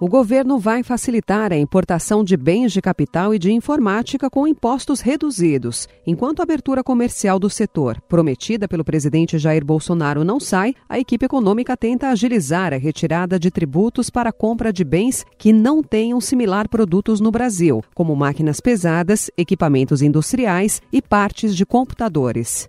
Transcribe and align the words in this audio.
O 0.00 0.08
governo 0.08 0.58
vai 0.58 0.82
facilitar 0.82 1.52
a 1.52 1.58
importação 1.58 2.24
de 2.24 2.34
bens 2.34 2.72
de 2.72 2.80
capital 2.80 3.34
e 3.34 3.38
de 3.38 3.52
informática 3.52 4.30
com 4.30 4.48
impostos 4.48 5.02
reduzidos. 5.02 5.86
Enquanto 6.06 6.40
a 6.40 6.42
abertura 6.42 6.82
comercial 6.82 7.38
do 7.38 7.50
setor, 7.50 8.00
prometida 8.08 8.66
pelo 8.66 8.82
presidente 8.82 9.38
Jair 9.38 9.62
Bolsonaro, 9.62 10.24
não 10.24 10.40
sai, 10.40 10.74
a 10.88 10.98
equipe 10.98 11.26
econômica 11.26 11.76
tenta 11.76 12.08
agilizar 12.08 12.72
a 12.72 12.78
retirada 12.78 13.38
de 13.38 13.50
tributos 13.50 14.08
para 14.08 14.30
a 14.30 14.32
compra 14.32 14.72
de 14.72 14.84
bens 14.84 15.26
que 15.36 15.52
não 15.52 15.82
tenham 15.82 16.18
similar 16.18 16.66
produtos 16.66 17.20
no 17.20 17.30
Brasil, 17.30 17.84
como 17.94 18.16
máquinas 18.16 18.58
pesadas, 18.58 19.30
equipamentos 19.36 20.00
industriais 20.00 20.80
e 20.90 21.02
partes 21.02 21.54
de 21.54 21.66
computadores. 21.66 22.66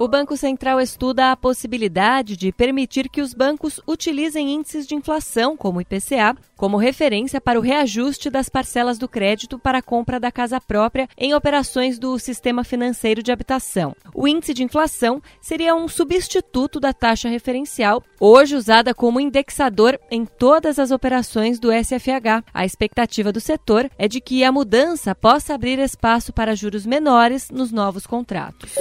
O 0.00 0.06
Banco 0.06 0.36
Central 0.36 0.80
estuda 0.80 1.32
a 1.32 1.36
possibilidade 1.36 2.36
de 2.36 2.52
permitir 2.52 3.08
que 3.08 3.20
os 3.20 3.34
bancos 3.34 3.80
utilizem 3.84 4.54
índices 4.54 4.86
de 4.86 4.94
inflação, 4.94 5.56
como 5.56 5.78
o 5.78 5.82
IPCA, 5.82 6.36
como 6.56 6.76
referência 6.76 7.40
para 7.40 7.58
o 7.58 7.62
reajuste 7.62 8.30
das 8.30 8.48
parcelas 8.48 8.96
do 8.96 9.08
crédito 9.08 9.58
para 9.58 9.78
a 9.78 9.82
compra 9.82 10.20
da 10.20 10.30
casa 10.30 10.60
própria 10.60 11.08
em 11.18 11.34
operações 11.34 11.98
do 11.98 12.16
sistema 12.16 12.62
financeiro 12.62 13.24
de 13.24 13.32
habitação. 13.32 13.92
O 14.14 14.28
índice 14.28 14.54
de 14.54 14.62
inflação 14.62 15.20
seria 15.40 15.74
um 15.74 15.88
substituto 15.88 16.78
da 16.78 16.92
taxa 16.92 17.28
referencial, 17.28 18.00
hoje 18.20 18.54
usada 18.54 18.94
como 18.94 19.18
indexador 19.18 19.98
em 20.12 20.24
todas 20.24 20.78
as 20.78 20.92
operações 20.92 21.58
do 21.58 21.72
SFH. 21.72 22.44
A 22.54 22.64
expectativa 22.64 23.32
do 23.32 23.40
setor 23.40 23.90
é 23.98 24.06
de 24.06 24.20
que 24.20 24.44
a 24.44 24.52
mudança 24.52 25.12
possa 25.12 25.54
abrir 25.54 25.80
espaço 25.80 26.32
para 26.32 26.54
juros 26.54 26.86
menores 26.86 27.50
nos 27.50 27.72
novos 27.72 28.06
contratos. 28.06 28.76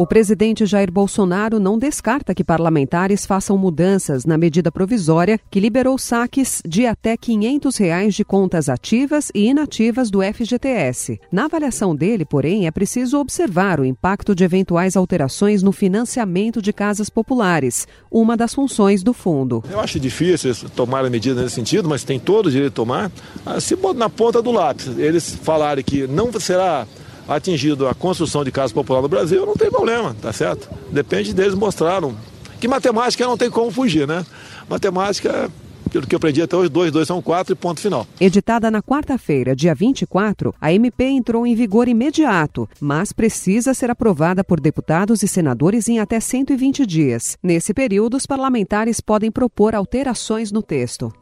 O 0.00 0.06
presidente 0.06 0.64
Jair 0.64 0.90
Bolsonaro 0.90 1.60
não 1.60 1.78
descarta 1.78 2.34
que 2.34 2.42
parlamentares 2.42 3.26
façam 3.26 3.58
mudanças 3.58 4.24
na 4.24 4.38
medida 4.38 4.72
provisória 4.72 5.38
que 5.50 5.60
liberou 5.60 5.98
saques 5.98 6.62
de 6.66 6.86
até 6.86 7.18
500 7.18 7.76
reais 7.76 8.14
de 8.14 8.24
contas 8.24 8.70
ativas 8.70 9.30
e 9.34 9.48
inativas 9.48 10.10
do 10.10 10.20
FGTS. 10.22 11.20
Na 11.30 11.44
avaliação 11.44 11.94
dele, 11.94 12.24
porém, 12.24 12.66
é 12.66 12.70
preciso 12.70 13.18
observar 13.18 13.78
o 13.78 13.84
impacto 13.84 14.34
de 14.34 14.42
eventuais 14.42 14.96
alterações 14.96 15.62
no 15.62 15.70
financiamento 15.70 16.62
de 16.62 16.72
casas 16.72 17.10
populares, 17.10 17.86
uma 18.10 18.38
das 18.38 18.54
funções 18.54 19.02
do 19.02 19.12
fundo. 19.12 19.62
Eu 19.70 19.80
acho 19.80 20.00
difícil 20.00 20.54
tomar 20.74 21.04
a 21.04 21.10
medida 21.10 21.42
nesse 21.42 21.56
sentido, 21.56 21.90
mas 21.90 22.04
tem 22.04 22.18
todo 22.18 22.46
o 22.46 22.50
direito 22.50 22.70
de 22.70 22.76
tomar. 22.76 23.12
Ah, 23.44 23.60
se 23.60 23.76
na 23.94 24.08
ponta 24.08 24.40
do 24.40 24.50
lápis 24.50 24.98
eles 24.98 25.34
falarem 25.34 25.84
que 25.84 26.06
não 26.06 26.32
será 26.40 26.86
atingido 27.30 27.86
a 27.86 27.94
construção 27.94 28.42
de 28.44 28.50
casa 28.50 28.74
popular 28.74 29.00
no 29.00 29.08
Brasil, 29.08 29.46
não 29.46 29.54
tem 29.54 29.70
problema, 29.70 30.14
tá 30.20 30.32
certo? 30.32 30.68
Depende 30.90 31.32
deles 31.32 31.54
mostraram. 31.54 32.14
Que 32.60 32.66
matemática 32.66 33.24
não 33.24 33.38
tem 33.38 33.48
como 33.48 33.70
fugir, 33.70 34.06
né? 34.06 34.26
Matemática 34.68 35.50
pelo 35.90 36.06
que 36.06 36.14
eu 36.14 36.18
aprendi 36.18 36.40
até 36.40 36.56
hoje, 36.56 36.68
2, 36.68 36.92
2 36.92 37.08
são 37.08 37.20
4 37.20 37.52
e 37.52 37.56
ponto 37.56 37.80
final. 37.80 38.06
Editada 38.20 38.70
na 38.70 38.80
quarta-feira, 38.80 39.56
dia 39.56 39.74
24, 39.74 40.54
a 40.60 40.72
MP 40.72 41.04
entrou 41.04 41.46
em 41.46 41.54
vigor 41.54 41.88
imediato, 41.88 42.68
mas 42.80 43.12
precisa 43.12 43.74
ser 43.74 43.90
aprovada 43.90 44.44
por 44.44 44.60
deputados 44.60 45.22
e 45.22 45.28
senadores 45.28 45.88
em 45.88 45.98
até 45.98 46.20
120 46.20 46.86
dias. 46.86 47.36
Nesse 47.42 47.74
período, 47.74 48.16
os 48.16 48.26
parlamentares 48.26 49.00
podem 49.00 49.30
propor 49.30 49.74
alterações 49.74 50.52
no 50.52 50.62
texto. 50.62 51.12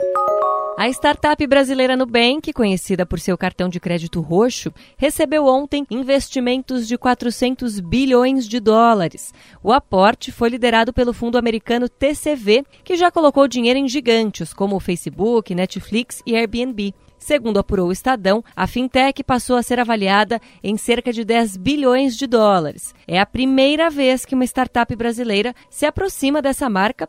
A 0.80 0.88
startup 0.90 1.44
brasileira 1.44 1.96
Nubank, 1.96 2.52
conhecida 2.52 3.04
por 3.04 3.18
seu 3.18 3.36
cartão 3.36 3.68
de 3.68 3.80
crédito 3.80 4.20
roxo, 4.20 4.72
recebeu 4.96 5.44
ontem 5.44 5.84
investimentos 5.90 6.86
de 6.86 6.96
400 6.96 7.80
bilhões 7.80 8.46
de 8.46 8.60
dólares. 8.60 9.34
O 9.60 9.72
aporte 9.72 10.30
foi 10.30 10.50
liderado 10.50 10.92
pelo 10.92 11.12
fundo 11.12 11.36
americano 11.36 11.88
TCV, 11.88 12.64
que 12.84 12.96
já 12.96 13.10
colocou 13.10 13.48
dinheiro 13.48 13.76
em 13.76 13.88
gigantes 13.88 14.52
como 14.52 14.76
o 14.76 14.80
Facebook, 14.80 15.52
Netflix 15.52 16.22
e 16.24 16.36
Airbnb. 16.36 16.94
Segundo 17.18 17.58
apurou 17.58 17.88
o 17.88 17.92
Estadão, 17.92 18.44
a 18.54 18.64
fintech 18.68 19.24
passou 19.24 19.56
a 19.56 19.62
ser 19.64 19.80
avaliada 19.80 20.40
em 20.62 20.76
cerca 20.76 21.12
de 21.12 21.24
10 21.24 21.56
bilhões 21.56 22.16
de 22.16 22.28
dólares. 22.28 22.94
É 23.06 23.18
a 23.18 23.26
primeira 23.26 23.90
vez 23.90 24.24
que 24.24 24.36
uma 24.36 24.44
startup 24.44 24.94
brasileira 24.94 25.52
se 25.68 25.84
aproxima 25.84 26.40
dessa 26.40 26.70
marca 26.70 27.08